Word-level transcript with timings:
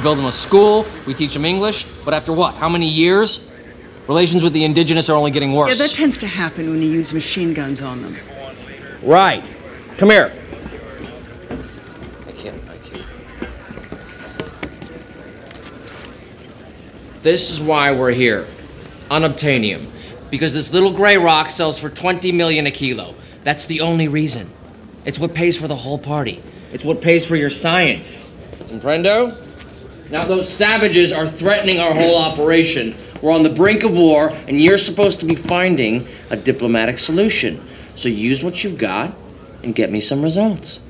We 0.00 0.04
build 0.04 0.16
them 0.16 0.24
a 0.24 0.32
school, 0.32 0.86
we 1.06 1.12
teach 1.12 1.34
them 1.34 1.44
English, 1.44 1.84
but 2.06 2.14
after 2.14 2.32
what? 2.32 2.54
How 2.54 2.70
many 2.70 2.88
years? 2.88 3.46
Relations 4.08 4.42
with 4.42 4.54
the 4.54 4.64
indigenous 4.64 5.10
are 5.10 5.14
only 5.14 5.30
getting 5.30 5.52
worse. 5.52 5.78
Yeah, 5.78 5.86
that 5.86 5.94
tends 5.94 6.16
to 6.20 6.26
happen 6.26 6.70
when 6.70 6.80
you 6.80 6.88
use 6.88 7.12
machine 7.12 7.52
guns 7.52 7.82
on 7.82 8.00
them. 8.00 8.16
Right. 9.02 9.44
Come 9.98 10.08
here. 10.08 10.32
I 12.26 12.32
can't, 12.32 12.62
I 12.70 12.78
can't. 12.78 13.04
This 17.22 17.50
is 17.50 17.60
why 17.60 17.92
we're 17.92 18.12
here. 18.12 18.46
Unobtainium. 19.10 19.86
Because 20.30 20.54
this 20.54 20.72
little 20.72 20.94
gray 20.94 21.18
rock 21.18 21.50
sells 21.50 21.78
for 21.78 21.90
20 21.90 22.32
million 22.32 22.66
a 22.66 22.70
kilo. 22.70 23.14
That's 23.44 23.66
the 23.66 23.82
only 23.82 24.08
reason. 24.08 24.50
It's 25.04 25.18
what 25.18 25.34
pays 25.34 25.58
for 25.58 25.68
the 25.68 25.76
whole 25.76 25.98
party. 25.98 26.42
It's 26.72 26.86
what 26.86 27.02
pays 27.02 27.26
for 27.26 27.36
your 27.36 27.50
science. 27.50 28.34
Comprendo? 28.54 29.49
Now, 30.10 30.24
those 30.24 30.48
savages 30.52 31.12
are 31.12 31.26
threatening 31.26 31.78
our 31.78 31.94
whole 31.94 32.18
operation. 32.18 32.96
We're 33.22 33.32
on 33.32 33.44
the 33.44 33.54
brink 33.54 33.84
of 33.84 33.96
war, 33.96 34.30
and 34.48 34.60
you're 34.60 34.78
supposed 34.78 35.20
to 35.20 35.26
be 35.26 35.36
finding 35.36 36.04
a 36.30 36.36
diplomatic 36.36 36.98
solution. 36.98 37.60
So 37.94 38.08
use 38.08 38.42
what 38.42 38.64
you've 38.64 38.78
got 38.78 39.14
and 39.62 39.72
get 39.72 39.90
me 39.90 40.00
some 40.00 40.22
results. 40.22 40.80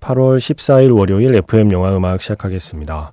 8월 0.00 0.38
14일 0.38 0.96
월요일 0.96 1.34
FM 1.36 1.70
영화 1.72 1.96
음악 1.96 2.20
시작하겠습니다. 2.20 3.12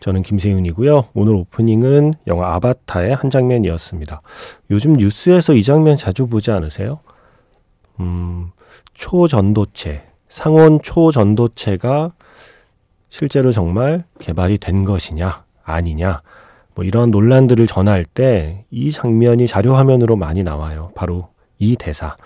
저는 0.00 0.22
김세윤이고요. 0.22 1.08
오늘 1.14 1.34
오프닝은 1.34 2.14
영화 2.26 2.54
아바타의 2.54 3.14
한 3.14 3.30
장면이었습니다. 3.30 4.22
요즘 4.70 4.94
뉴스에서 4.94 5.54
이 5.54 5.62
장면 5.62 5.96
자주 5.96 6.26
보지 6.26 6.50
않으세요? 6.50 7.00
음, 8.00 8.50
초전도체, 8.94 10.02
상온 10.28 10.80
초전도체가 10.82 12.12
실제로 13.12 13.52
정말 13.52 14.04
개발이 14.20 14.56
된 14.56 14.84
것이냐, 14.84 15.44
아니냐, 15.64 16.22
뭐 16.74 16.82
이런 16.82 17.10
논란들을 17.10 17.66
전할 17.66 18.06
때 18.06 18.64
이 18.70 18.90
장면이 18.90 19.46
자료 19.46 19.74
화면으로 19.74 20.16
많이 20.16 20.42
나와요. 20.42 20.92
바로 20.94 21.28
이 21.58 21.76
대사. 21.76 22.16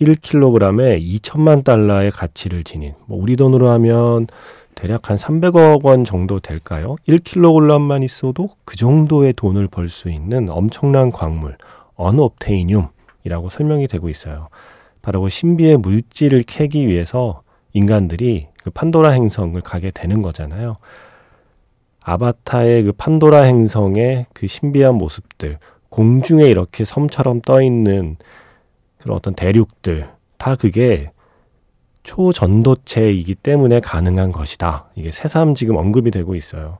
1kg에 0.00 1.00
2천만 1.00 1.62
달러의 1.62 2.10
가치를 2.10 2.64
지닌, 2.64 2.94
뭐 3.06 3.16
우리 3.22 3.36
돈으로 3.36 3.68
하면 3.68 4.26
대략 4.74 5.08
한 5.08 5.16
300억 5.16 5.84
원 5.84 6.04
정도 6.04 6.40
될까요? 6.40 6.96
1kg만 7.06 8.02
있어도 8.02 8.48
그 8.64 8.76
정도의 8.76 9.34
돈을 9.34 9.68
벌 9.68 9.88
수 9.88 10.10
있는 10.10 10.50
엄청난 10.50 11.12
광물, 11.12 11.56
언옵테이늄이라고 11.94 13.50
설명이 13.50 13.86
되고 13.86 14.08
있어요. 14.08 14.48
바로 15.00 15.20
그 15.22 15.28
신비의 15.28 15.76
물질을 15.76 16.42
캐기 16.42 16.88
위해서 16.88 17.42
인간들이 17.72 18.48
그 18.64 18.70
판도라 18.70 19.10
행성을 19.10 19.60
가게 19.60 19.90
되는 19.90 20.22
거잖아요. 20.22 20.78
아바타의 22.00 22.84
그 22.84 22.92
판도라 22.92 23.42
행성의 23.42 24.26
그 24.32 24.46
신비한 24.46 24.94
모습들, 24.94 25.58
공중에 25.90 26.44
이렇게 26.44 26.84
섬처럼 26.84 27.42
떠 27.42 27.60
있는 27.60 28.16
그런 28.98 29.16
어떤 29.16 29.34
대륙들, 29.34 30.08
다 30.38 30.56
그게 30.56 31.10
초전도체이기 32.04 33.34
때문에 33.34 33.80
가능한 33.80 34.32
것이다. 34.32 34.86
이게 34.94 35.10
새삼 35.10 35.54
지금 35.54 35.76
언급이 35.76 36.10
되고 36.10 36.34
있어요. 36.34 36.78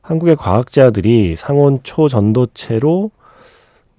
한국의 0.00 0.36
과학자들이 0.36 1.36
상온 1.36 1.80
초전도체로 1.82 3.10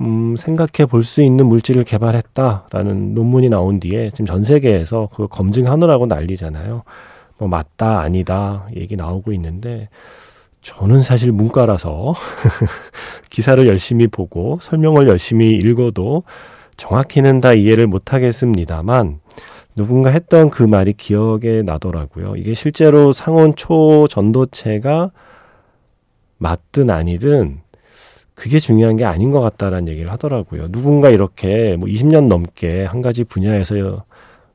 음, 0.01 0.35
생각해 0.35 0.87
볼 0.89 1.03
수 1.03 1.21
있는 1.21 1.45
물질을 1.45 1.83
개발했다라는 1.83 3.13
논문이 3.13 3.49
나온 3.49 3.79
뒤에 3.79 4.09
지금 4.11 4.25
전 4.25 4.43
세계에서 4.43 5.09
그거 5.11 5.27
검증하느라고 5.27 6.07
난리잖아요. 6.07 6.83
뭐 7.39 7.47
맞다, 7.47 7.99
아니다 7.99 8.67
얘기 8.75 8.95
나오고 8.95 9.33
있는데 9.33 9.89
저는 10.61 11.01
사실 11.01 11.31
문과라서 11.31 12.13
기사를 13.29 13.65
열심히 13.67 14.07
보고 14.07 14.59
설명을 14.61 15.07
열심히 15.07 15.51
읽어도 15.51 16.23
정확히는 16.77 17.41
다 17.41 17.53
이해를 17.53 17.87
못 17.87 18.13
하겠습니다만 18.13 19.19
누군가 19.75 20.09
했던 20.09 20.49
그 20.49 20.63
말이 20.63 20.93
기억에 20.93 21.61
나더라고요. 21.63 22.35
이게 22.35 22.53
실제로 22.53 23.13
상온 23.13 23.55
초전도체가 23.55 25.11
맞든 26.37 26.89
아니든 26.89 27.61
그게 28.33 28.59
중요한 28.59 28.95
게 28.95 29.05
아닌 29.05 29.31
것 29.31 29.41
같다라는 29.41 29.89
얘기를 29.89 30.11
하더라고요. 30.11 30.69
누군가 30.71 31.09
이렇게 31.09 31.75
뭐 31.77 31.87
20년 31.87 32.27
넘게 32.27 32.85
한 32.85 33.01
가지 33.01 33.23
분야에서 33.23 34.05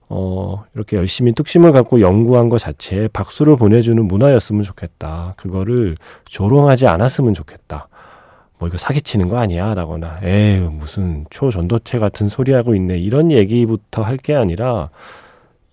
어, 0.08 0.64
이렇게 0.74 0.96
열심히 0.96 1.32
뚝심을 1.32 1.72
갖고 1.72 2.00
연구한 2.00 2.48
것 2.48 2.58
자체에 2.58 3.08
박수를 3.08 3.56
보내주는 3.56 4.02
문화였으면 4.04 4.62
좋겠다. 4.62 5.34
그거를 5.36 5.96
조롱하지 6.26 6.86
않았으면 6.86 7.34
좋겠다. 7.34 7.88
뭐 8.58 8.68
이거 8.68 8.78
사기치는 8.78 9.28
거 9.28 9.38
아니야? 9.38 9.74
라거나, 9.74 10.20
에휴, 10.22 10.70
무슨 10.70 11.26
초전도체 11.30 11.98
같은 11.98 12.28
소리 12.28 12.52
하고 12.52 12.74
있네. 12.74 12.98
이런 12.98 13.30
얘기부터 13.32 14.02
할 14.02 14.16
게 14.16 14.34
아니라, 14.34 14.90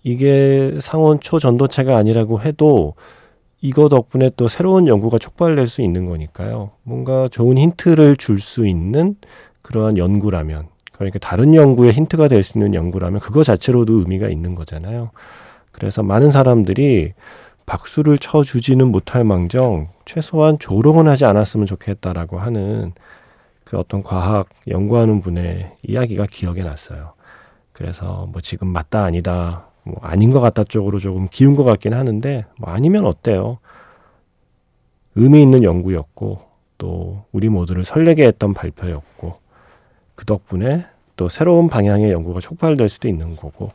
이게 0.02 0.76
상온 0.80 1.20
초전도체가 1.20 1.96
아니라고 1.96 2.40
해도, 2.40 2.94
이거 3.60 3.88
덕분에 3.88 4.30
또 4.36 4.48
새로운 4.48 4.88
연구가 4.88 5.18
촉발될 5.18 5.68
수 5.68 5.82
있는 5.82 6.06
거니까요. 6.06 6.72
뭔가 6.82 7.28
좋은 7.28 7.56
힌트를 7.58 8.16
줄 8.16 8.40
수 8.40 8.66
있는 8.66 9.14
그러한 9.62 9.96
연구라면, 9.98 10.66
그러니까 11.02 11.18
다른 11.18 11.54
연구에 11.54 11.90
힌트가 11.90 12.28
될 12.28 12.42
수 12.42 12.58
있는 12.58 12.74
연구라면 12.74 13.20
그거 13.20 13.44
자체로도 13.44 14.00
의미가 14.00 14.28
있는 14.28 14.54
거잖아요. 14.54 15.10
그래서 15.72 16.02
많은 16.02 16.30
사람들이 16.32 17.12
박수를 17.66 18.18
쳐주지는 18.18 18.90
못할 18.90 19.24
망정 19.24 19.88
최소한 20.04 20.58
조롱은 20.58 21.06
하지 21.08 21.24
않았으면 21.24 21.66
좋겠다라고 21.66 22.38
하는 22.38 22.92
그 23.64 23.78
어떤 23.78 24.02
과학 24.02 24.48
연구하는 24.68 25.20
분의 25.20 25.72
이야기가 25.82 26.26
기억에 26.30 26.62
났어요. 26.62 27.12
그래서 27.72 28.26
뭐 28.30 28.40
지금 28.40 28.68
맞다 28.68 29.04
아니다 29.04 29.68
뭐 29.84 29.96
아닌 30.02 30.30
것 30.32 30.40
같다 30.40 30.64
쪽으로 30.64 30.98
조금 30.98 31.28
기운 31.30 31.56
것 31.56 31.64
같긴 31.64 31.94
하는데 31.94 32.44
뭐 32.58 32.70
아니면 32.70 33.06
어때요? 33.06 33.58
의미 35.14 35.42
있는 35.42 35.62
연구였고 35.62 36.40
또 36.78 37.24
우리 37.32 37.48
모두를 37.48 37.84
설레게 37.84 38.26
했던 38.26 38.54
발표였고 38.54 39.36
그 40.14 40.24
덕분에 40.24 40.84
또 41.16 41.28
새로운 41.28 41.68
방향의 41.68 42.12
연구가 42.12 42.40
촉발될 42.40 42.88
수도 42.88 43.08
있는 43.08 43.36
거고 43.36 43.70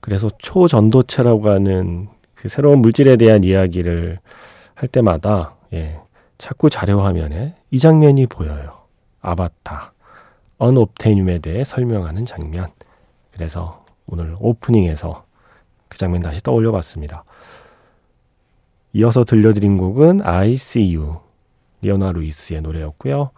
그래서 0.00 0.30
초전도체라고 0.38 1.48
하는 1.48 2.08
그 2.34 2.48
새로운 2.48 2.80
물질에 2.80 3.16
대한 3.16 3.44
이야기를 3.44 4.18
할 4.74 4.88
때마다 4.88 5.54
예, 5.72 6.00
자꾸 6.38 6.70
자료 6.70 7.00
화면에 7.00 7.54
이 7.70 7.78
장면이 7.78 8.26
보여요. 8.26 8.78
아바타, 9.20 9.92
언옵테늄에 10.58 11.40
대해 11.40 11.64
설명하는 11.64 12.24
장면. 12.24 12.70
그래서 13.30 13.84
오늘 14.06 14.34
오프닝에서 14.40 15.24
그 15.88 15.98
장면 15.98 16.22
다시 16.22 16.42
떠올려 16.42 16.72
봤습니다. 16.72 17.24
이어서 18.94 19.24
들려드린 19.24 19.76
곡은 19.76 20.22
I 20.24 20.52
See 20.52 20.96
You, 20.96 21.18
리오나 21.82 22.12
루이스의 22.12 22.62
노래였고요. 22.62 23.30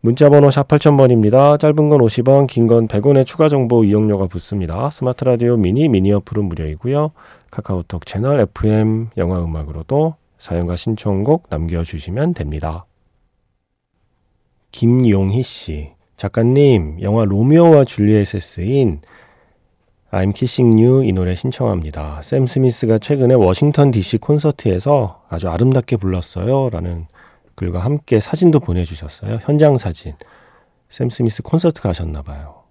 문자번호 0.00 0.50
샵 0.50 0.68
8000번입니다. 0.68 1.58
짧은 1.58 1.88
건 1.88 2.00
50원, 2.00 2.46
긴 2.46 2.68
건 2.68 2.86
100원의 2.86 3.26
추가 3.26 3.48
정보 3.48 3.82
이용료가 3.84 4.26
붙습니다. 4.28 4.90
스마트 4.90 5.24
라디오 5.24 5.56
미니, 5.56 5.88
미니 5.88 6.12
어플은 6.12 6.44
무료이고요. 6.44 7.10
카카오톡 7.50 8.06
채널 8.06 8.38
FM 8.40 9.08
영화 9.16 9.42
음악으로도 9.42 10.14
사연과 10.38 10.76
신청곡 10.76 11.46
남겨주시면 11.50 12.34
됩니다. 12.34 12.84
김용희 14.70 15.42
씨. 15.42 15.90
작가님, 16.16 16.98
영화 17.02 17.24
로미오와 17.24 17.84
줄리엣에 17.84 18.38
쓰인 18.38 19.00
I'm 20.12 20.32
Kissing 20.34 20.80
You 20.82 21.04
이 21.04 21.12
노래 21.12 21.34
신청합니다. 21.34 22.22
샘 22.22 22.46
스미스가 22.46 22.98
최근에 22.98 23.34
워싱턴 23.34 23.90
DC 23.90 24.18
콘서트에서 24.18 25.22
아주 25.28 25.48
아름답게 25.48 25.96
불렀어요. 25.96 26.70
라는 26.70 27.06
글과 27.58 27.80
함께 27.80 28.20
사진도 28.20 28.60
보내주셨어요. 28.60 29.40
현장 29.42 29.78
사진. 29.78 30.14
샘 30.88 31.10
스미스 31.10 31.42
콘서트 31.42 31.82
가셨나 31.82 32.22
봐요. 32.22 32.62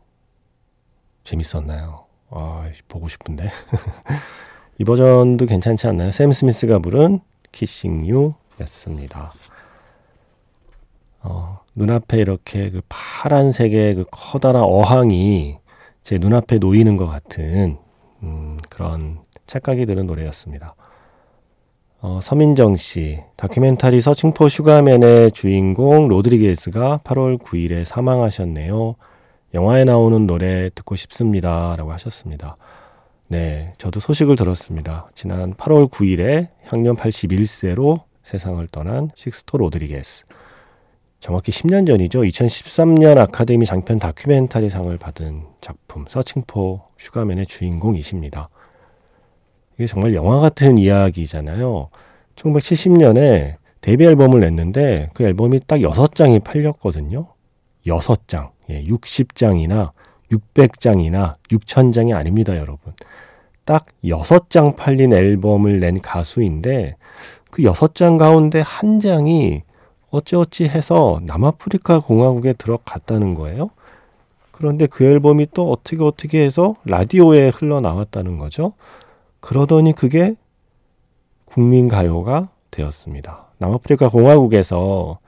재밌었나요? 1.26 2.06
아, 2.30 2.70
보고 2.88 3.10
싶은데. 3.10 3.52
이 4.80 4.86
버전도 4.86 5.46
괜찮지 5.46 5.88
않나요? 5.88 6.12
샘 6.12 6.32
스미스가 6.32 6.80
부른 6.80 7.20
Kissing 7.52 8.06
You였습니다. 8.08 9.34
어, 11.20 11.60
눈앞에 11.76 12.20
이렇게 12.20 12.70
그 12.70 12.80
파란색의 12.88 13.96
그 13.96 14.06
커다란 14.10 14.64
어항이 14.64 15.58
제 16.02 16.18
눈앞에 16.18 16.60
놓이는 16.60 16.96
것 16.96 17.08
같은 17.08 17.78
음, 18.24 18.58
그런 18.70 19.20
착각이 19.48 19.86
드는 19.86 20.08
노래였습니다. 20.08 20.76
어, 22.10 22.22
서민정 22.22 22.78
씨, 22.78 23.20
다큐멘터리 23.36 24.00
Searching 24.00 24.36
for 24.36 24.48
Sugar 24.48 24.91
Man의 24.91 25.34
주인공 25.34 26.08
로드리게스가 26.08 27.02
8월 27.04 27.38
9일에 27.38 27.84
사망하셨네요. 27.84 28.96
영화에 29.54 29.84
나오는 29.84 30.26
노래 30.26 30.70
듣고 30.74 30.96
싶습니다. 30.96 31.76
라고 31.76 31.92
하셨습니다. 31.92 32.56
네, 33.28 33.74
저도 33.78 34.00
소식을 34.00 34.38
들었습니다. 34.38 35.10
지난 35.16 35.54
8월 35.56 35.92
9일에 35.92 36.48
향년 36.64 36.96
81세로 36.96 38.04
세상을 38.24 38.66
떠난 38.68 39.12
식스토 39.14 39.58
로드리게스. 39.58 40.28
정확히 41.20 41.52
10년 41.52 41.86
전이죠. 41.86 42.22
2013년 42.22 43.18
아카데미 43.18 43.66
장편 43.66 44.00
다큐멘터리 44.00 44.70
상을 44.70 44.98
받은 44.98 45.44
작품 45.60 46.06
서칭포 46.08 46.84
슈가맨의 47.00 47.48
주인공이십니다. 47.48 48.48
이게 49.78 49.86
정말 49.88 50.14
영화 50.14 50.40
같은 50.40 50.78
이야기잖아요. 50.78 51.90
1970년에 52.36 53.56
데뷔 53.82 54.06
앨범을 54.06 54.40
냈는데 54.40 55.10
그 55.14 55.24
앨범이 55.24 55.62
딱 55.68 55.78
6장이 55.78 56.44
팔렸거든요. 56.44 57.28
6장. 57.86 58.50
예, 58.70 58.84
60장이나 58.84 59.92
600장이나 60.32 61.36
6000장이 61.52 62.16
아닙니다, 62.16 62.58
여러분. 62.58 62.94
딱 63.66 63.86
6장 64.04 64.76
팔린 64.76 65.14
앨범을 65.14 65.80
낸 65.80 66.02
가수인데 66.02 66.96
그 67.52 67.62
6장 67.62 68.18
가운데 68.18 68.62
한 68.62 69.00
장이 69.00 69.64
어찌어찌 70.10 70.68
해서 70.68 71.20
남아프리카 71.24 72.00
공화국에 72.00 72.54
들어갔다는 72.54 73.36
거예요. 73.36 73.70
그런데 74.52 74.88
그 74.88 75.04
앨범이 75.04 75.48
또 75.54 75.72
어떻게 75.72 76.02
어떻게 76.02 76.44
해서 76.44 76.76
라디오에 76.86 77.50
흘러나왔다는 77.50 78.38
거죠. 78.38 78.74
그러더니 79.48 79.94
그게 79.94 80.36
국민가요가 81.46 82.50
되었습니다. 82.70 83.46
남아프리카 83.60 84.10
공화국에서 84.10 85.20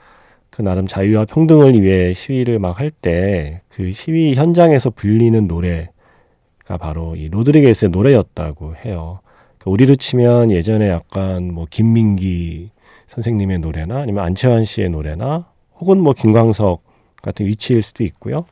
그 0.50 0.62
나름 0.62 0.88
자유와 0.88 1.24
평등을 1.26 1.82
위해 1.82 2.12
시위를 2.14 2.60
막 2.60 2.82
할 2.82 2.92
때 2.92 3.62
그 3.70 3.94
시위 3.94 4.36
현장에서 4.36 4.90
불리는 4.90 5.48
노래가 5.48 6.76
바로 6.82 7.16
이 7.16 7.30
로드리게스의 7.30 7.92
노래였다고 7.92 8.76
해요. 8.84 9.22
그 9.58 9.70
우리로 9.70 9.96
치면 9.96 10.52
예전에 10.52 10.90
약간 10.90 11.54
뭐 11.54 11.66
김민기 11.70 12.72
선생님의 13.08 13.60
노래나 13.60 14.00
아니면 14.00 14.26
안치환 14.26 14.66
씨의 14.66 14.90
노래나 14.90 15.46
혹은 15.80 16.02
뭐 16.02 16.12
김광석 16.12 16.84
같은 17.22 17.46
위치일 17.46 17.82
수도 17.84 18.04
있고요. 18.04 18.44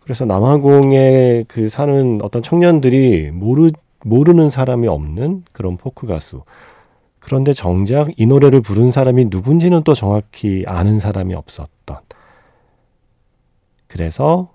그래서 0.00 0.24
남아공에 0.24 1.44
그 1.46 1.68
사는 1.68 2.20
어떤 2.22 2.42
청년들이 2.42 3.30
모르 3.30 3.70
모르는 4.06 4.50
사람이 4.50 4.86
없는 4.86 5.44
그런 5.52 5.76
포크 5.76 6.06
가수. 6.06 6.42
그런데 7.18 7.52
정작 7.52 8.08
이 8.16 8.26
노래를 8.26 8.60
부른 8.60 8.92
사람이 8.92 9.26
누군지는 9.30 9.82
또 9.82 9.94
정확히 9.94 10.64
아는 10.66 11.00
사람이 11.00 11.34
없었던. 11.34 11.98
그래서 13.88 14.50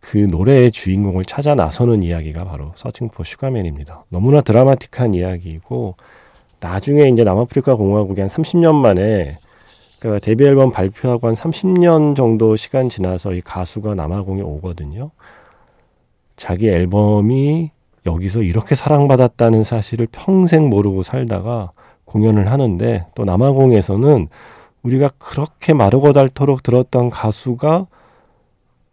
그 0.00 0.16
노래의 0.18 0.72
주인공을 0.72 1.24
찾아 1.24 1.54
나서는 1.54 2.02
이야기가 2.02 2.44
바로 2.44 2.72
Searching 2.74 3.08
for 3.10 3.22
Sugar 3.22 3.49
Man입니다. 3.49 4.04
너무나 4.08 4.40
드라마틱한 4.40 5.14
이야기이고 5.14 5.96
나중에 6.58 7.08
이제 7.08 7.22
남아프리카 7.22 7.76
공화국이 7.76 8.20
한 8.20 8.28
30년 8.28 8.74
만에 8.74 9.36
그러니까 10.00 10.24
데뷔 10.24 10.46
앨범 10.46 10.72
발표하고 10.72 11.28
한 11.28 11.34
30년 11.34 12.16
정도 12.16 12.56
시간 12.56 12.88
지나서 12.88 13.34
이 13.34 13.40
가수가 13.40 13.94
남아공에 13.94 14.42
오거든요. 14.42 15.10
자기 16.36 16.68
앨범이 16.68 17.70
여기서 18.06 18.42
이렇게 18.42 18.74
사랑받았다는 18.74 19.64
사실을 19.64 20.06
평생 20.10 20.68
모르고 20.70 21.02
살다가 21.02 21.72
공연을 22.04 22.50
하는데 22.50 23.06
또 23.14 23.24
남아공에서는 23.24 24.28
우리가 24.82 25.10
그렇게 25.18 25.74
마르고 25.74 26.12
닳도록 26.12 26.62
들었던 26.62 27.10
가수가 27.10 27.86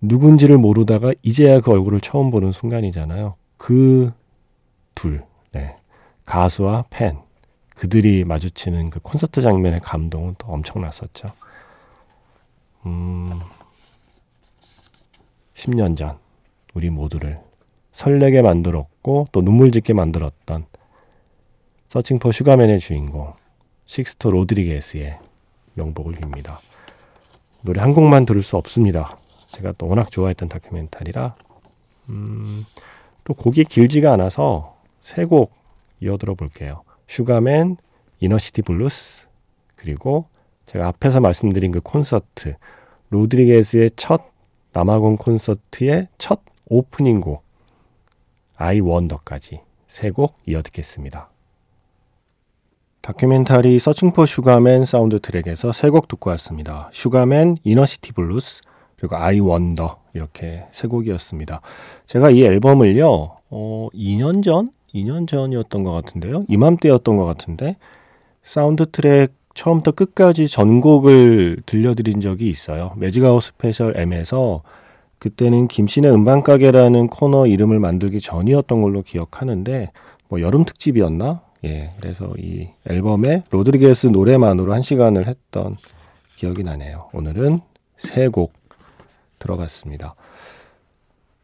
누군지를 0.01 0.57
모르다가 0.57 1.13
이제야 1.21 1.61
그 1.61 1.71
얼굴을 1.71 2.01
처음 2.01 2.31
보는 2.31 2.51
순간이잖아요. 2.51 3.35
그 3.57 4.11
둘, 4.95 5.23
네. 5.51 5.77
가수와 6.25 6.85
팬, 6.89 7.19
그들이 7.75 8.23
마주치는 8.25 8.89
그 8.89 8.99
콘서트 8.99 9.41
장면의 9.41 9.79
감동은 9.79 10.35
또 10.37 10.47
엄청났었죠. 10.47 11.27
음, 12.85 13.39
10년 15.53 15.95
전, 15.95 16.17
우리 16.73 16.89
모두를 16.89 17.39
설레게 17.93 18.41
만들었고 18.41 19.27
또 19.31 19.41
눈물 19.41 19.71
짓게 19.71 19.93
만들었던 19.93 20.65
Searching 21.87 22.19
for 22.19 22.31
Sugar 22.31 22.55
Man의 22.55 22.79
주인공 22.79 23.31
식스토 23.85 24.31
로드리게스의 24.31 25.19
명복을 25.75 26.13
빕니다. 26.15 26.57
노래 27.61 27.81
한 27.81 27.93
곡만 27.93 28.25
들을 28.25 28.41
수 28.43 28.57
없습니다. 28.57 29.17
제가 29.47 29.73
또 29.77 29.87
워낙 29.87 30.11
좋아했던 30.11 30.49
다큐멘터리라 30.49 31.35
음, 32.09 32.65
또 33.23 33.33
곡이 33.33 33.63
길지가 33.65 34.11
않아서 34.13 34.75
세 35.01 35.25
곡 35.25 35.53
이어 36.01 36.17
들어볼게요. 36.17 36.83
Sugar 37.07 37.46
Man, 37.46 37.77
Inner 38.19 38.44
City 38.44 38.63
Blues 38.63 39.27
그리고 39.75 40.25
제가 40.65 40.87
앞에서 40.87 41.19
말씀드린 41.21 41.71
그 41.71 41.79
콘서트 41.81 42.55
로드리게스의 43.09 43.91
첫 43.95 44.23
남아공 44.73 45.17
콘서트의 45.17 46.07
첫 46.17 46.41
오프닝 46.67 47.21
곡 47.21 47.42
I 48.55 48.79
Wonder까지 48.79 49.61
세 49.87 50.11
곡 50.11 50.35
이어 50.47 50.61
듣겠습니다. 50.61 51.29
다큐멘터리 53.01 53.79
Searching 53.79 54.11
for 54.13 54.25
Sugar 54.25 54.63
Man 54.63 54.85
사운드 54.85 55.19
트랙에서 55.19 55.71
세 55.73 55.89
곡 55.89 56.07
듣고 56.07 56.29
왔습니다. 56.31 56.89
Sugar 56.93 57.29
Man, 57.29 57.57
Inner 57.63 57.91
City 57.91 58.13
Blues, 58.13 58.61
그리고 58.97 59.17
I 59.17 59.39
Wonder 59.39 59.99
이렇게 60.13 60.63
세 60.71 60.87
곡이었습니다. 60.87 61.59
제가 62.07 62.29
이 62.29 62.43
앨범을요, 62.43 63.07
어, 63.49 63.87
2년 63.93 64.41
전? 64.43 64.69
2년 64.95 65.27
전이었던 65.27 65.83
것 65.83 65.91
같은데요. 65.91 66.45
이맘때였던 66.47 67.17
것 67.17 67.25
같은데 67.25 67.75
사운드 68.43 68.89
트랙 68.89 69.33
처음부터 69.55 69.91
끝까지 69.91 70.47
전곡을 70.47 71.63
들려드린 71.65 72.21
적이 72.21 72.49
있어요. 72.49 72.93
Magic 72.97 73.23
Hour 73.23 73.43
Special 73.43 73.97
M에서 73.97 74.61
그때는 75.23 75.69
김신의 75.69 76.11
음반가게라는 76.11 77.07
코너 77.07 77.47
이름을 77.47 77.79
만들기 77.79 78.19
전이었던 78.19 78.81
걸로 78.81 79.01
기억하는데 79.01 79.89
뭐 80.27 80.41
여름 80.41 80.65
특집이었나? 80.65 81.43
예, 81.63 81.91
그래서 81.97 82.29
이 82.37 82.67
앨범에 82.89 83.43
로드리게스 83.49 84.07
노래만으로 84.07 84.73
한 84.73 84.81
시간을 84.81 85.25
했던 85.25 85.77
기억이 86.35 86.65
나네요. 86.65 87.07
오늘은 87.13 87.61
세 87.95 88.29
곡 88.29 88.51
들어갔습니다. 89.39 90.15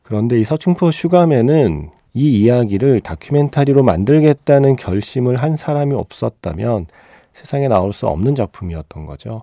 그런데 0.03 0.37
이 0.37 0.43
서충포 0.43 0.91
슈가맨은 0.91 1.91
이 2.15 2.41
이야기를 2.41 2.99
다큐멘터리로 2.99 3.81
만들겠다는 3.83 4.75
결심을 4.75 5.37
한 5.37 5.55
사람이 5.55 5.93
없었다면 5.95 6.87
세상에 7.31 7.69
나올 7.69 7.93
수 7.93 8.07
없는 8.07 8.35
작품이었던 8.35 9.05
거죠. 9.05 9.39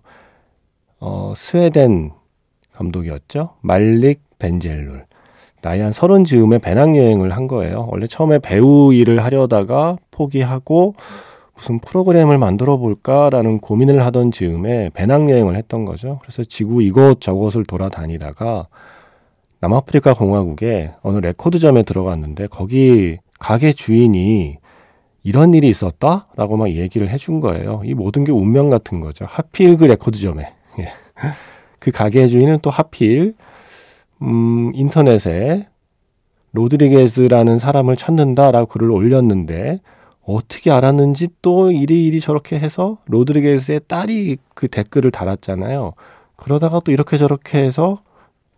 어, 1.01 1.33
스웨덴 1.35 2.11
감독이었죠. 2.75 3.55
말릭 3.63 4.26
벤젤룰. 4.39 5.07
나이 5.63 5.81
한 5.81 5.93
서른 5.93 6.25
즈음에 6.25 6.59
배낭여행을 6.59 7.33
한 7.33 7.49
거예요. 7.49 7.89
원래 7.91 8.07
처음에 8.07 8.39
배우 8.39 8.93
일을 8.95 9.25
하려다가 9.25 9.97
포기하고 10.11 10.95
무슨 11.57 11.81
프로그램을 11.81 12.39
만들어 12.39 12.77
볼까라는 12.77 13.61
고민을 13.61 14.05
하던 14.07 14.31
즈음에 14.31 14.91
배낭여행을 14.95 15.57
했던 15.57 15.85
거죠. 15.85 16.19
그래서 16.23 16.45
지구 16.45 16.83
이곳저곳을 16.83 17.65
돌아다니다가 17.65 18.69
남아프리카 19.61 20.15
공화국에 20.15 20.93
어느 21.03 21.19
레코드점에 21.19 21.83
들어갔는데 21.83 22.47
거기 22.49 23.19
가게 23.39 23.73
주인이 23.73 24.59
이런 25.23 25.55
일이 25.55 25.69
있었다? 25.69 26.29
라고 26.37 26.57
막 26.57 26.71
얘기를 26.71 27.09
해준 27.09 27.41
거예요. 27.41 27.81
이 27.85 27.95
모든 27.95 28.23
게 28.23 28.31
운명 28.31 28.69
같은 28.69 29.01
거죠. 29.01 29.25
하필 29.29 29.77
그 29.77 29.85
레코드점에. 29.85 30.53
예. 30.79 30.89
그 31.81 31.91
가게 31.91 32.29
주인은 32.29 32.59
또 32.63 32.71
하필 32.71 33.35
음, 34.23 34.73
인터넷에 34.75 35.69
로드리게즈라는 36.53 37.59
사람을 37.59 37.97
찾는다라고 37.97 38.67
글을 38.67 38.91
올렸는데 38.91 39.81
어떻게 40.25 40.71
알았는지 40.71 41.29
또 41.43 41.71
이리이리 41.71 42.21
저렇게 42.21 42.59
해서 42.59 42.99
로드리게즈의 43.07 43.83
딸이 43.87 44.39
그 44.55 44.69
댓글을 44.69 45.11
달았잖아요. 45.11 45.93
그러다가 46.35 46.81
또 46.81 46.93
이렇게 46.93 47.19
저렇게 47.19 47.59
해서 47.59 48.01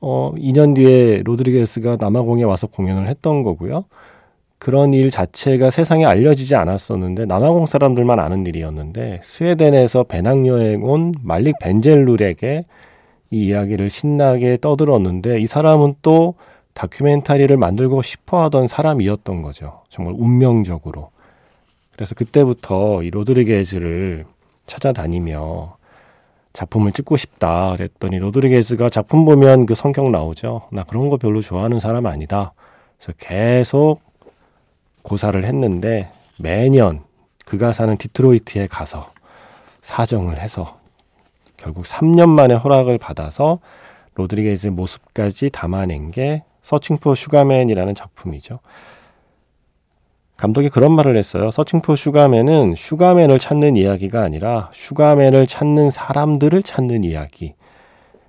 어 0.00 0.32
2년 0.36 0.74
뒤에 0.74 1.22
로드리게스가 1.24 1.96
남아공에 2.00 2.44
와서 2.44 2.66
공연을 2.68 3.08
했던 3.08 3.42
거고요. 3.42 3.84
그런 4.58 4.92
일 4.92 5.10
자체가 5.10 5.70
세상에 5.70 6.04
알려지지 6.04 6.54
않았었는데 6.54 7.26
남아공 7.26 7.66
사람들만 7.66 8.18
아는 8.18 8.46
일이었는데 8.46 9.20
스웨덴에서 9.22 10.04
배낭여행 10.04 10.82
온 10.82 11.12
말릭 11.22 11.56
벤젤룰에게 11.60 12.64
이 13.30 13.46
이야기를 13.46 13.90
신나게 13.90 14.58
떠들었는데 14.60 15.40
이 15.40 15.46
사람은 15.46 15.96
또 16.02 16.34
다큐멘터리를 16.74 17.56
만들고 17.56 18.02
싶어 18.02 18.42
하던 18.44 18.68
사람이었던 18.68 19.42
거죠. 19.42 19.82
정말 19.88 20.14
운명적으로. 20.16 21.10
그래서 21.92 22.14
그때부터 22.14 23.02
이 23.02 23.10
로드리게즈를 23.10 24.24
찾아다니며 24.66 25.76
작품을 26.52 26.92
찍고 26.92 27.16
싶다 27.16 27.72
그랬더니 27.76 28.18
로드리게즈가 28.18 28.88
작품 28.88 29.24
보면 29.24 29.66
그 29.66 29.74
성격 29.74 30.10
나오죠. 30.10 30.68
나 30.70 30.84
그런 30.84 31.08
거 31.08 31.16
별로 31.16 31.40
좋아하는 31.40 31.80
사람 31.80 32.06
아니다. 32.06 32.52
그래서 32.96 33.12
계속 33.18 34.00
고사를 35.02 35.42
했는데 35.44 36.10
매년 36.40 37.02
그가 37.44 37.72
사는 37.72 37.96
디트로이트에 37.96 38.68
가서 38.68 39.10
사정을 39.82 40.40
해서 40.40 40.77
결국 41.58 41.84
3년 41.84 42.30
만에 42.30 42.54
허락을 42.54 42.96
받아서 42.96 43.58
로드리게즈의 44.14 44.72
모습까지 44.72 45.50
담아낸 45.50 46.10
게 46.10 46.42
서칭 46.62 46.98
포 46.98 47.14
슈가맨이라는 47.14 47.94
작품이죠. 47.94 48.60
감독이 50.36 50.68
그런 50.68 50.92
말을 50.92 51.16
했어요. 51.16 51.50
서칭 51.50 51.82
포 51.82 51.96
슈가맨은 51.96 52.74
슈가맨을 52.76 53.38
찾는 53.38 53.76
이야기가 53.76 54.22
아니라 54.22 54.70
슈가맨을 54.72 55.46
찾는 55.46 55.90
사람들을 55.90 56.62
찾는 56.62 57.04
이야기. 57.04 57.54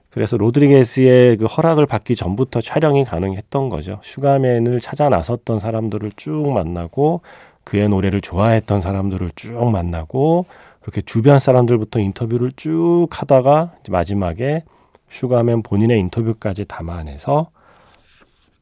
그래서 0.10 0.38
로드리게스의 0.38 1.38
그 1.38 1.46
허락을 1.46 1.86
받기 1.86 2.16
전부터 2.16 2.62
촬영이 2.62 3.06
가능했던 3.06 3.70
거죠. 3.70 4.00
슈가맨을 4.04 4.80
찾아 4.80 5.10
나섰던 5.10 5.60
사람들을 5.60 6.12
쭉 6.16 6.52
만나고 6.52 7.22
그의 7.64 7.90
노래를 7.90 8.22
좋아했던 8.22 8.82
사람들을 8.82 9.32
쭉 9.36 9.70
만나고 9.70 10.48
그렇게 10.82 11.02
주변 11.02 11.40
사람들부터 11.40 12.00
인터뷰를 12.00 12.52
쭉 12.54 13.08
하다가 13.12 13.76
마지막에 13.90 14.64
슈가맨 15.12 15.64
본인의 15.64 16.00
인터뷰까지 16.00 16.66
담아내서 16.66 17.50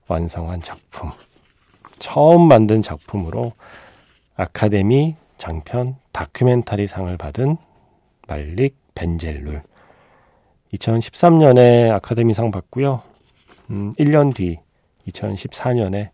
완성한 0.08 0.62
작품. 0.62 1.12
처음 2.00 2.48
만든 2.48 2.82
작품으로 2.82 3.54
아카데미 4.36 5.16
장편 5.38 5.98
다큐멘터리 6.12 6.88
상을 6.88 7.16
받은 7.18 7.58
말릭 8.28 8.76
벤젤룰. 8.96 9.62
2013년에 10.74 11.92
아카데미 11.92 12.34
상 12.34 12.52
받고요. 12.52 13.02
음, 13.70 13.94
1년 13.94 14.34
뒤 14.34 14.60
2014년에 15.08 16.10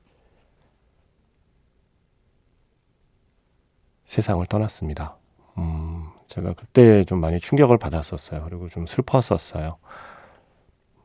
세상을 4.05 4.45
떠났습니다. 4.45 5.17
음, 5.57 6.05
제가 6.27 6.53
그때 6.53 7.03
좀 7.03 7.19
많이 7.19 7.39
충격을 7.39 7.77
받았었어요. 7.77 8.43
그리고 8.45 8.69
좀 8.69 8.85
슬펐었어요. 8.87 9.77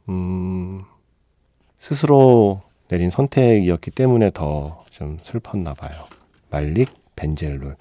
음, 0.08 0.80
스스로 1.78 2.60
내린 2.88 3.10
선택이었기 3.10 3.90
때문에 3.90 4.30
더 4.32 4.78
좀 4.90 5.16
슬펐나 5.22 5.74
봐요. 5.74 5.92
말릭 6.50 6.92
벤젤룰. 7.14 7.76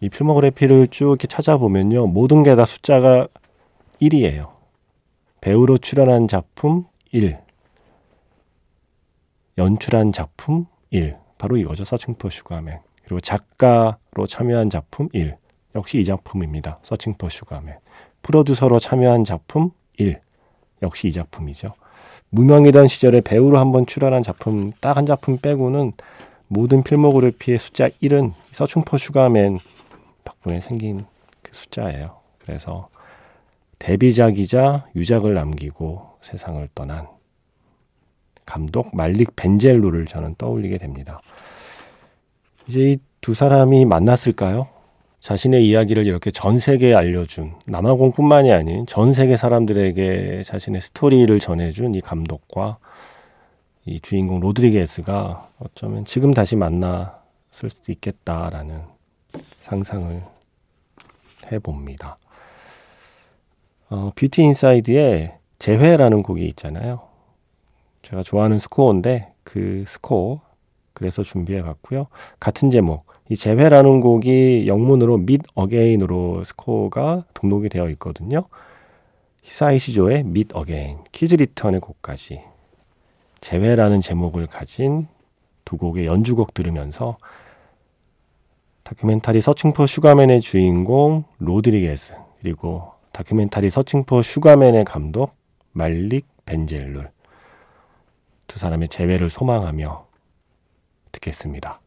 이 0.00 0.08
필모그래피를 0.10 0.88
쭉 0.88 1.06
이렇게 1.10 1.26
찾아보면요. 1.26 2.06
모든 2.08 2.42
게 2.42 2.54
다 2.54 2.66
숫자가 2.66 3.28
1이에요. 4.02 4.50
배우로 5.40 5.78
출연한 5.78 6.28
작품 6.28 6.84
1. 7.12 7.38
연출한 9.58 10.12
작품 10.12 10.66
1. 10.90 11.16
바로 11.38 11.56
이거죠. 11.56 11.84
서칭포 11.84 12.28
슈가맨. 12.28 12.80
그리고 13.04 13.20
작가로 13.20 14.26
참여한 14.28 14.68
작품 14.68 15.08
1. 15.14 15.36
역시 15.74 16.00
이 16.00 16.04
작품입니다. 16.04 16.78
서칭포 16.82 17.28
슈가맨. 17.28 17.76
프로듀서로 18.22 18.78
참여한 18.78 19.24
작품 19.24 19.70
1. 19.98 20.20
역시 20.82 21.08
이 21.08 21.12
작품이죠. 21.12 21.68
무명이던 22.30 22.88
시절에 22.88 23.20
배우로 23.20 23.58
한번 23.58 23.86
출연한 23.86 24.22
작품 24.22 24.72
딱 24.80 24.96
한 24.96 25.06
작품 25.06 25.38
빼고는 25.38 25.92
모든 26.48 26.82
필모그래피의 26.82 27.58
숫자 27.58 27.88
1은 27.88 28.32
서칭포 28.50 28.98
슈가맨 28.98 29.58
덕분에 30.24 30.60
생긴 30.60 31.04
그 31.42 31.52
숫자예요. 31.54 32.18
그래서 32.38 32.88
데뷔작이자 33.78 34.88
유작을 34.96 35.34
남기고 35.34 36.18
세상을 36.20 36.68
떠난 36.74 37.08
감독 38.46 38.94
말릭 38.94 39.36
벤젤루를 39.36 40.06
저는 40.06 40.34
떠올리게 40.38 40.78
됩니다. 40.78 41.20
이제 42.66 42.92
이 42.92 42.96
두 43.20 43.34
사람이 43.34 43.84
만났을까요? 43.84 44.66
자신의 45.20 45.68
이야기를 45.68 46.06
이렇게 46.06 46.30
전 46.30 46.58
세계에 46.58 46.94
알려준 46.94 47.54
남아공뿐만이 47.66 48.52
아닌 48.52 48.86
전 48.86 49.12
세계 49.12 49.36
사람들에게 49.36 50.42
자신의 50.44 50.80
스토리를 50.80 51.38
전해준 51.38 51.94
이 51.94 52.00
감독과 52.00 52.78
이 53.84 54.00
주인공 54.00 54.40
로드리게스가 54.40 55.50
어쩌면 55.58 56.04
지금 56.06 56.32
다시 56.32 56.56
만났을 56.56 57.68
수도 57.68 57.92
있겠다라는 57.92 58.82
상상을 59.62 60.22
해봅니다. 61.52 62.18
어, 63.90 64.12
뷰티 64.14 64.42
인사이드에 64.42 65.34
재회라는 65.58 66.22
곡이 66.22 66.46
있잖아요. 66.48 67.02
제가 68.02 68.22
좋아하는 68.22 68.58
스코어인데 68.58 69.32
그 69.42 69.84
스코어 69.86 70.40
그래서 70.94 71.22
준비해 71.22 71.62
봤고요. 71.62 72.06
같은 72.38 72.70
제목 72.70 73.09
이 73.30 73.36
재회라는 73.36 74.00
곡이 74.00 74.66
영문으로 74.66 75.14
Meet 75.14 75.52
Again으로 75.56 76.42
스코어가 76.42 77.26
등록이 77.32 77.68
되어 77.68 77.88
있거든요. 77.90 78.42
히사이시조의 79.44 80.20
Meet 80.20 80.52
Again, 80.58 81.04
키즈 81.12 81.36
리턴의 81.36 81.78
곡까지 81.78 82.42
재회라는 83.40 84.00
제목을 84.00 84.48
가진 84.48 85.06
두 85.64 85.76
곡의 85.76 86.06
연주곡 86.06 86.54
들으면서 86.54 87.16
다큐멘터리 88.82 89.40
서칭포 89.40 89.86
슈가맨의 89.86 90.40
주인공 90.40 91.22
로드리게스 91.38 92.16
그리고 92.40 92.90
다큐멘터리 93.12 93.70
서칭포 93.70 94.22
슈가맨의 94.22 94.84
감독 94.84 95.36
말릭 95.70 96.26
벤젤룰 96.46 97.08
두 98.48 98.58
사람의 98.58 98.88
재회를 98.88 99.30
소망하며 99.30 100.04
듣겠습니다. 101.12 101.80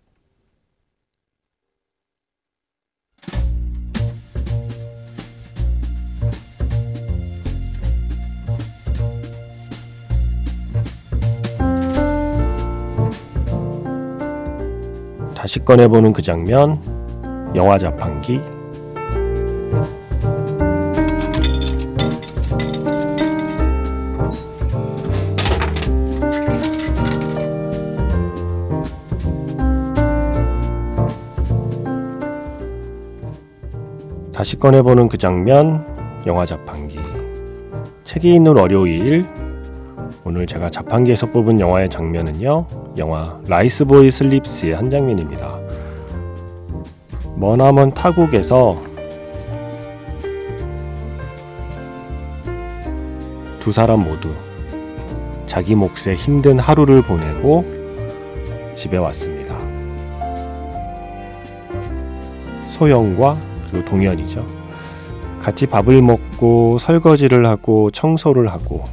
다시 15.43 15.59
꺼내보는 15.59 16.13
그 16.13 16.21
장면, 16.21 16.79
영화 17.53 17.77
자판기. 17.77 18.39
다시 34.31 34.57
꺼내보는 34.57 35.09
그 35.09 35.17
장면, 35.17 35.85
영화 36.25 36.45
자판기. 36.45 36.99
책이 38.05 38.33
있는 38.33 38.55
월요일, 38.55 39.25
오늘 40.25 40.47
제가 40.47 40.69
자판기에서 40.69 41.27
뽑은 41.31 41.59
영화의 41.59 41.89
장면은요, 41.89 42.65
영화 42.97 43.37
라이스보이 43.45 44.09
슬립스의 44.09 44.73
한 44.73 44.89
장면입니다. 44.89 45.59
머나먼 47.35 47.93
타국에서 47.93 48.79
두 53.59 53.73
사람 53.73 54.05
모두 54.05 54.29
자기 55.45 55.75
몫의 55.75 56.15
힘든 56.15 56.57
하루를 56.57 57.01
보내고 57.01 57.65
집에 58.75 58.95
왔습니다. 58.95 59.57
소영과 62.61 63.35
그리고 63.69 63.85
동현이죠. 63.85 64.45
같이 65.39 65.67
밥을 65.67 66.01
먹고 66.01 66.77
설거지를 66.79 67.45
하고 67.45 67.91
청소를 67.91 68.47
하고 68.47 68.85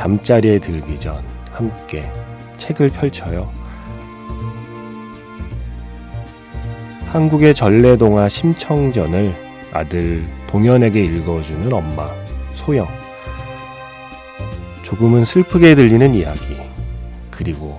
잠자리에 0.00 0.60
들기 0.60 0.98
전 0.98 1.22
함께 1.52 2.10
책을 2.56 2.88
펼쳐요. 2.88 3.52
한국의 7.04 7.54
전래동화 7.54 8.26
심청전을 8.26 9.34
아들 9.74 10.24
동현에게 10.46 11.04
읽어주는 11.04 11.70
엄마 11.70 12.08
소영. 12.54 12.88
조금은 14.82 15.26
슬프게 15.26 15.74
들리는 15.74 16.14
이야기. 16.14 16.56
그리고 17.30 17.74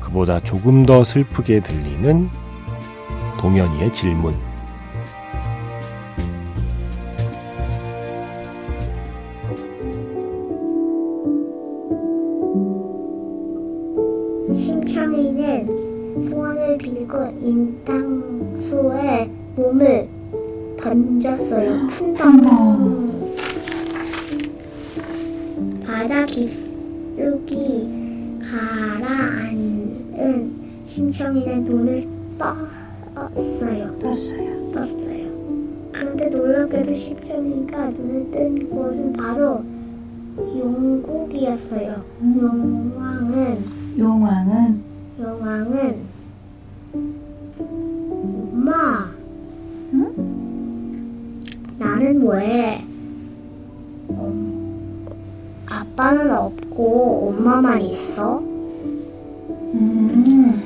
그보다 0.00 0.40
조금 0.40 0.86
더 0.86 1.04
슬프게 1.04 1.60
들리는 1.60 2.30
동현이의 3.38 3.92
질문. 3.92 4.34
몸을 19.70 20.08
던졌어요. 20.80 21.86
푼덩. 21.86 23.36
바다 25.86 26.26
깊숙이 26.26 27.88
가라앉은 28.40 30.10
심청이는 30.88 31.64
눈을 31.64 32.08
떴어요. 32.36 33.96
떴어요. 34.00 34.72
떴어요. 34.72 35.30
그런데 35.92 36.26
놀랍게도 36.26 36.94
심청이가 36.96 37.90
눈을 37.90 38.30
뜬 38.32 38.68
곳은 38.70 39.12
바로 39.12 39.62
영국이었어요. 40.36 42.02
용왕은 42.20 43.98
용왕은 43.98 44.82
용왕은 45.20 46.09
나는 52.10 52.26
왜 52.26 52.84
어, 54.08 54.32
아빠는 55.66 56.32
없고 56.32 57.28
엄마만 57.28 57.80
있어? 57.82 58.40
음, 59.74 60.60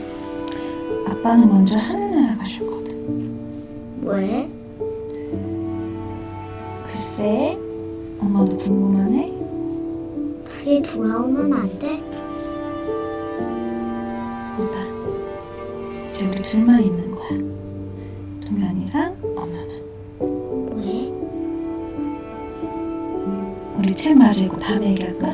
아빠는 1.06 1.46
먼저 1.46 1.76
하늘나라 1.76 2.38
가셨거든. 2.38 4.00
왜? 4.04 4.48
글쎄, 6.88 7.58
엄마도 8.18 8.56
궁금하네. 8.56 9.34
다시 10.48 10.80
돌아오면 10.82 11.52
안 11.52 11.78
돼? 11.78 12.02
보다. 14.56 14.78
이제 16.08 16.26
우리 16.26 16.42
둘만 16.42 16.82
있는 16.82 17.03
책 24.04 24.18
마저 24.18 24.46
고 24.46 24.58
다음에 24.58 24.90
얘기할까? 24.90 25.32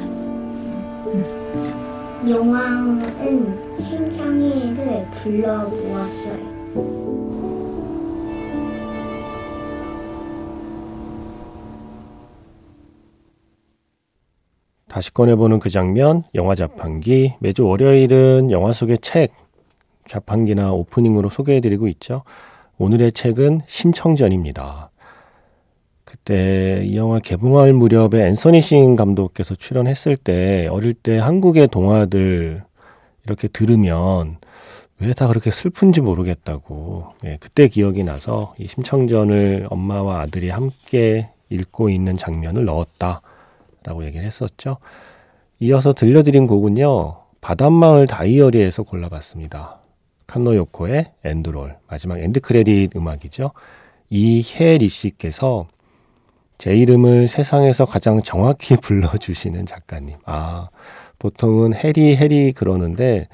용왕은 2.24 3.80
심청이를 3.80 5.06
불러 5.10 5.68
모았어요. 5.68 6.60
다시 14.86 15.12
꺼내보는 15.12 15.58
그 15.58 15.68
장면, 15.68 16.22
영화 16.36 16.54
자판기. 16.54 17.34
매주 17.40 17.66
월요일은 17.66 18.52
영화 18.52 18.72
속의 18.72 18.98
책, 18.98 19.32
자판기나 20.06 20.70
오프닝으로 20.70 21.28
소개해드리고 21.28 21.88
있죠. 21.88 22.22
오늘의 22.78 23.10
책은 23.10 23.62
심청전입니다. 23.66 24.89
그때 26.24 26.86
이 26.88 26.96
영화 26.96 27.18
개봉할 27.18 27.72
무렵에 27.72 28.26
앤서니 28.28 28.60
심 28.60 28.94
감독께서 28.94 29.54
출연했을 29.54 30.16
때 30.16 30.68
어릴 30.70 30.92
때 30.94 31.18
한국의 31.18 31.68
동화들 31.68 32.62
이렇게 33.24 33.48
들으면 33.48 34.36
왜 35.00 35.14
다 35.14 35.28
그렇게 35.28 35.50
슬픈지 35.50 36.02
모르겠다고 36.02 37.14
예, 37.24 37.38
그때 37.40 37.68
기억이 37.68 38.04
나서 38.04 38.54
이 38.58 38.66
심청전을 38.66 39.66
엄마와 39.70 40.20
아들이 40.20 40.50
함께 40.50 41.30
읽고 41.48 41.88
있는 41.88 42.16
장면을 42.18 42.66
넣었다라고 42.66 44.04
얘기를 44.04 44.26
했었죠. 44.26 44.76
이어서 45.58 45.94
들려드린 45.94 46.46
곡은요 46.46 47.16
바닷마을 47.40 48.06
다이어리에서 48.06 48.82
골라봤습니다. 48.82 49.78
칸노 50.26 50.54
요코의 50.54 51.12
end 51.24 51.47
roll 51.47 51.76
마지막 51.88 52.18
end 52.18 52.40
credit 52.40 52.94
음악이죠. 52.94 53.52
이혜리 54.10 54.88
씨께서 54.88 55.66
제 56.60 56.76
이름을 56.76 57.26
세상에서 57.26 57.86
가장 57.86 58.20
정확히 58.20 58.76
불러주시는 58.82 59.64
작가님. 59.64 60.18
아, 60.26 60.68
보통은 61.18 61.72
해리, 61.72 62.14
해리 62.16 62.52
그러는데, 62.52 63.28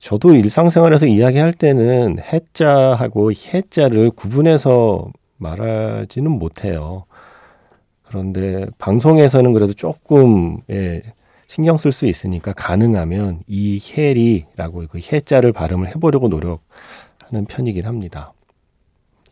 저도 0.00 0.34
일상생활에서 0.34 1.06
이야기할 1.06 1.52
때는 1.52 2.18
해자하고 2.18 3.30
해자를 3.30 4.10
구분해서 4.10 5.12
말하지는 5.36 6.28
못해요. 6.28 7.04
그런데 8.02 8.66
방송에서는 8.78 9.52
그래도 9.52 9.72
조금, 9.72 10.58
예, 10.68 11.02
신경 11.46 11.78
쓸 11.78 11.92
수 11.92 12.06
있으니까 12.06 12.52
가능하면 12.52 13.44
이 13.46 13.80
해리라고 13.96 14.86
그 14.90 14.98
해자를 14.98 15.52
발음을 15.52 15.86
해보려고 15.94 16.26
노력하는 16.26 17.44
편이긴 17.48 17.86
합니다. 17.86 18.32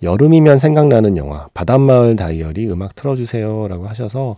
여름이면 0.03 0.59
생각나는 0.59 1.17
영화 1.17 1.49
바닷마을 1.55 2.17
다이어리 2.17 2.71
음악 2.71 2.95
틀어주세요라고 2.95 3.87
하셔서 3.89 4.37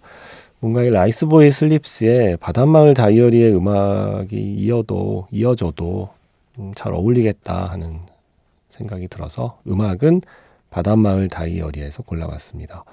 뭔가 0.60 0.82
이 0.82 0.90
라이스보이 0.90 1.50
슬립스의 1.50 2.36
바닷마을 2.38 2.94
다이어리의 2.94 3.54
음악이 3.54 4.36
이어도 4.58 5.26
이어져도 5.30 6.08
음, 6.58 6.72
잘 6.74 6.92
어울리겠다 6.94 7.66
하는 7.66 8.00
생각이 8.70 9.08
들어서 9.08 9.58
음악은 9.66 10.22
바닷마을 10.70 11.28
다이어리에서 11.28 12.02
골라봤습니다. 12.02 12.84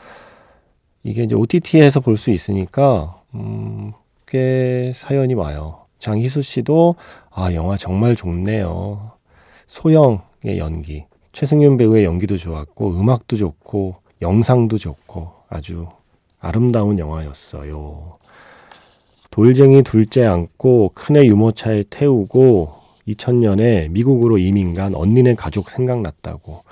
이게 1.04 1.24
이제 1.24 1.36
OTT에서 1.36 2.00
볼 2.00 2.18
수 2.18 2.32
있으니까 2.32 3.22
음, 3.36 3.94
꽤 4.28 4.92
사연이 4.96 5.34
와요. 5.34 5.80
장희수 6.00 6.42
씨도 6.42 6.96
아 7.30 7.54
영화 7.54 7.78
정말 7.78 8.16
좋네요. 8.16 9.12
소영의 9.68 10.58
연기 10.58 11.06
최승윤 11.34 11.78
배우의 11.78 12.06
연기도 12.06 12.38
좋았고 12.38 12.92
음악도 12.92 13.36
좋고 13.36 13.96
영상도 14.22 14.78
좋고 14.78 15.32
아주 15.50 15.88
아름다운 16.40 17.00
영화였어요. 17.00 18.18
돌쟁이 19.32 19.82
둘째 19.82 20.26
안고 20.26 20.92
큰애 20.94 21.26
유모차에 21.26 21.86
태우고 21.90 22.76
2000년에 23.08 23.90
미국으로 23.90 24.38
이민 24.38 24.76
간 24.76 24.94
언니네 24.94 25.34
가족 25.34 25.72
생각났다고 25.72 26.64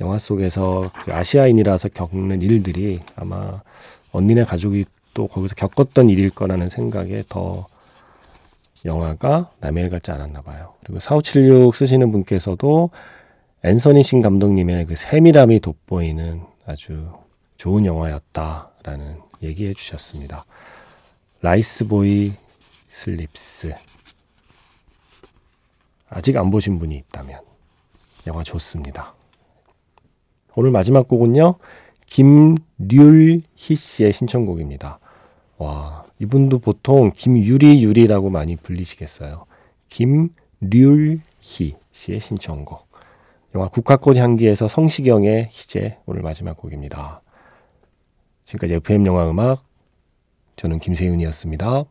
영화 0.00 0.18
속에서 0.18 0.90
그 1.04 1.12
아시아인이라서 1.12 1.90
겪는 1.90 2.40
일들이 2.40 3.00
아마 3.16 3.60
언니네 4.12 4.44
가족이 4.44 4.86
또 5.12 5.26
거기서 5.26 5.54
겪었던 5.54 6.08
일일 6.08 6.30
거라는 6.30 6.70
생각에 6.70 7.22
더 7.28 7.66
영화가 8.84 9.50
남의 9.60 9.84
일 9.84 9.90
같지 9.90 10.10
않았나 10.10 10.40
봐요. 10.40 10.72
그리고 10.84 11.00
4576 11.00 11.74
쓰시는 11.74 12.12
분께서도 12.12 12.90
앤서니 13.66 14.04
심 14.04 14.20
감독님의 14.20 14.86
그 14.86 14.94
세밀함이 14.94 15.58
돋보이는 15.58 16.40
아주 16.66 17.10
좋은 17.56 17.84
영화였다라는 17.84 19.20
얘기해 19.42 19.74
주셨습니다. 19.74 20.44
라이스보이 21.42 22.34
슬립스. 22.88 23.74
아직 26.08 26.36
안 26.36 26.52
보신 26.52 26.78
분이 26.78 26.96
있다면 26.96 27.40
영화 28.28 28.44
좋습니다. 28.44 29.16
오늘 30.54 30.70
마지막 30.70 31.08
곡은요. 31.08 31.56
김률희 32.06 33.42
씨의 33.58 34.12
신청곡입니다. 34.12 35.00
와, 35.58 36.04
이분도 36.20 36.60
보통 36.60 37.10
김유리 37.10 37.82
유리라고 37.82 38.30
많이 38.30 38.54
불리시겠어요. 38.54 39.42
김률희 39.88 41.20
씨의 41.40 42.20
신청곡. 42.20 42.85
영화 43.56 43.68
국화꽃 43.68 44.18
향기에서 44.18 44.68
성시경의 44.68 45.48
희재 45.50 45.96
오늘 46.04 46.20
마지막 46.20 46.58
곡입니다. 46.58 47.22
지금까지 48.44 48.74
FM 48.74 49.06
영화 49.06 49.30
음악 49.30 49.64
저는 50.56 50.78
김세윤이었습니다. 50.78 51.84